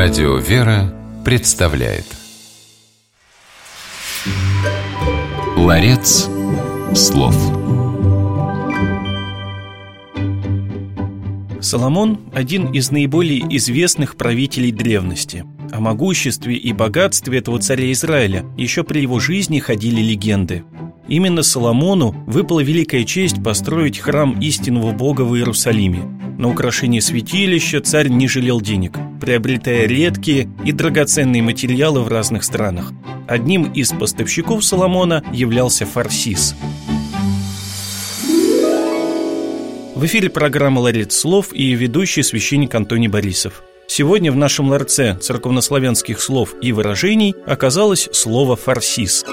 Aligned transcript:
Радио 0.00 0.36
«Вера» 0.36 0.94
представляет 1.24 2.04
Ларец 5.56 6.28
слов 6.94 7.34
Соломон– 11.60 12.20
один 12.32 12.70
из 12.70 12.92
наиболее 12.92 13.40
известных 13.56 14.14
правителей 14.14 14.70
древности. 14.70 15.44
О 15.72 15.80
могуществе 15.80 16.54
и 16.54 16.72
богатстве 16.72 17.38
этого 17.38 17.58
царя 17.58 17.90
Израиля 17.90 18.46
еще 18.56 18.84
при 18.84 19.00
его 19.00 19.18
жизни 19.18 19.58
ходили 19.58 20.00
легенды. 20.00 20.62
Именно 21.08 21.42
Соломону 21.42 22.12
выпала 22.28 22.60
великая 22.60 23.02
честь 23.02 23.42
построить 23.42 23.98
храм 23.98 24.40
истинного 24.40 24.92
Бога 24.92 25.22
в 25.22 25.34
Иерусалиме. 25.34 26.27
На 26.38 26.48
украшение 26.48 27.02
святилища 27.02 27.80
царь 27.80 28.06
не 28.08 28.28
жалел 28.28 28.60
денег, 28.60 28.96
приобретая 29.20 29.88
редкие 29.88 30.48
и 30.64 30.70
драгоценные 30.70 31.42
материалы 31.42 32.02
в 32.02 32.06
разных 32.06 32.44
странах. 32.44 32.92
Одним 33.26 33.72
из 33.72 33.90
поставщиков 33.90 34.64
Соломона 34.64 35.24
являлся 35.32 35.84
фарсис. 35.84 36.54
В 39.96 40.06
эфире 40.06 40.30
программа 40.30 40.78
«Ларец 40.78 41.16
слов» 41.16 41.52
и 41.52 41.72
ведущий 41.72 42.22
священник 42.22 42.72
Антоний 42.72 43.08
Борисов. 43.08 43.64
Сегодня 43.88 44.30
в 44.30 44.36
нашем 44.36 44.68
ларце 44.68 45.16
церковнославянских 45.16 46.20
слов 46.20 46.54
и 46.62 46.70
выражений 46.70 47.34
оказалось 47.46 48.08
слово 48.12 48.54
«фарсис». 48.54 49.24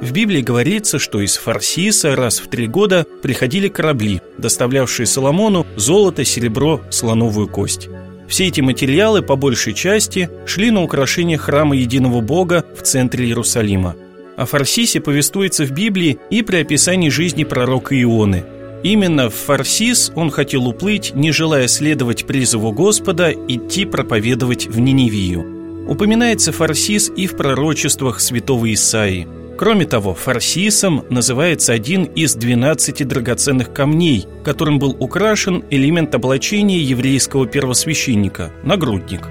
В 0.00 0.12
Библии 0.12 0.42
говорится, 0.42 1.00
что 1.00 1.20
из 1.20 1.36
Фарсиса 1.36 2.14
раз 2.14 2.38
в 2.38 2.46
три 2.46 2.68
года 2.68 3.04
приходили 3.20 3.66
корабли, 3.66 4.20
доставлявшие 4.38 5.06
Соломону 5.06 5.66
золото, 5.74 6.24
серебро, 6.24 6.80
слоновую 6.90 7.48
кость. 7.48 7.88
Все 8.28 8.46
эти 8.46 8.60
материалы, 8.60 9.22
по 9.22 9.34
большей 9.34 9.74
части, 9.74 10.30
шли 10.46 10.70
на 10.70 10.84
украшение 10.84 11.36
храма 11.36 11.74
единого 11.74 12.20
Бога 12.20 12.64
в 12.78 12.82
центре 12.82 13.26
Иерусалима. 13.26 13.96
О 14.36 14.46
Фарсисе 14.46 15.00
повествуется 15.00 15.64
в 15.64 15.72
Библии 15.72 16.18
и 16.30 16.42
при 16.42 16.58
описании 16.58 17.08
жизни 17.08 17.42
пророка 17.42 18.00
Ионы. 18.00 18.44
Именно 18.84 19.30
в 19.30 19.34
Фарсис 19.34 20.12
он 20.14 20.30
хотел 20.30 20.68
уплыть, 20.68 21.12
не 21.16 21.32
желая 21.32 21.66
следовать 21.66 22.24
призыву 22.24 22.70
Господа 22.70 23.32
идти 23.32 23.84
проповедовать 23.84 24.68
в 24.68 24.78
Ниневию. 24.78 25.88
Упоминается 25.88 26.52
Фарсис 26.52 27.10
и 27.16 27.26
в 27.26 27.36
пророчествах 27.36 28.20
святого 28.20 28.72
Исаии– 28.72 29.26
Кроме 29.58 29.86
того, 29.86 30.14
фарсисом 30.14 31.04
называется 31.10 31.72
один 31.72 32.04
из 32.04 32.36
12 32.36 33.06
драгоценных 33.08 33.74
камней, 33.74 34.24
которым 34.44 34.78
был 34.78 34.96
украшен 35.00 35.64
элемент 35.68 36.14
облачения 36.14 36.78
еврейского 36.78 37.44
первосвященника– 37.44 38.52
нагрудник. 38.62 39.28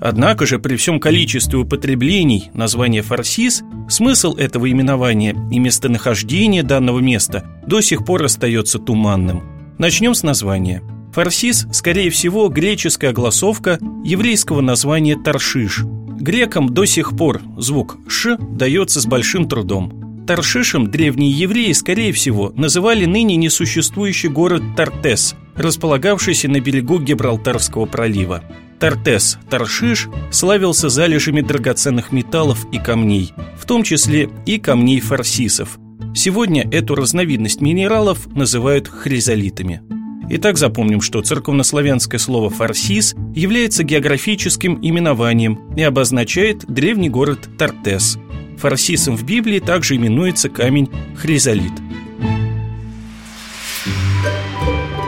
Однако 0.00 0.46
же 0.46 0.60
при 0.60 0.76
всем 0.76 1.00
количестве 1.00 1.58
употреблений 1.58 2.50
названия 2.54 3.02
фарсис, 3.02 3.64
смысл 3.88 4.36
этого 4.36 4.70
именования 4.70 5.34
и 5.50 5.58
местонахождение 5.58 6.62
данного 6.62 7.00
места 7.00 7.44
до 7.66 7.80
сих 7.80 8.04
пор 8.04 8.22
остается 8.22 8.78
туманным. 8.78 9.42
Начнем 9.76 10.14
с 10.14 10.22
названия. 10.22 10.84
Фарсис, 11.12 11.66
скорее 11.72 12.10
всего, 12.10 12.48
греческая 12.48 13.10
огласовка 13.10 13.80
еврейского 14.04 14.60
названия 14.60 15.16
Таршиш– 15.16 15.82
Грекам 16.20 16.72
до 16.72 16.84
сих 16.84 17.16
пор 17.16 17.42
звук 17.56 17.98
«ш» 18.06 18.36
дается 18.38 19.00
с 19.00 19.06
большим 19.06 19.48
трудом. 19.48 20.24
Таршишем 20.26 20.90
древние 20.90 21.30
евреи, 21.30 21.72
скорее 21.72 22.12
всего, 22.12 22.52
называли 22.56 23.06
ныне 23.06 23.36
несуществующий 23.36 24.28
город 24.28 24.62
Тартес, 24.76 25.34
располагавшийся 25.56 26.48
на 26.48 26.60
берегу 26.60 27.00
Гибралтарского 27.00 27.86
пролива. 27.86 28.42
Тартес, 28.78 29.38
Таршиш, 29.50 30.08
славился 30.30 30.88
залежами 30.88 31.40
драгоценных 31.40 32.12
металлов 32.12 32.66
и 32.72 32.78
камней, 32.78 33.32
в 33.58 33.66
том 33.66 33.82
числе 33.82 34.28
и 34.46 34.58
камней 34.58 35.00
фарсисов. 35.00 35.78
Сегодня 36.14 36.68
эту 36.70 36.94
разновидность 36.94 37.60
минералов 37.60 38.26
называют 38.34 38.88
хризолитами. 38.88 39.82
Итак, 40.30 40.56
запомним, 40.56 41.00
что 41.00 41.20
церковнославянское 41.20 42.18
слово 42.18 42.48
«фарсис» 42.48 43.14
является 43.34 43.84
географическим 43.84 44.78
именованием 44.80 45.72
и 45.76 45.82
обозначает 45.82 46.64
древний 46.66 47.10
город 47.10 47.48
Тартес. 47.58 48.18
Фарсисом 48.58 49.16
в 49.16 49.24
Библии 49.24 49.58
также 49.58 49.96
именуется 49.96 50.48
камень 50.48 50.88
хризолит. 51.16 51.72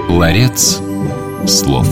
Ларец 0.09 0.81
слов. 1.47 1.89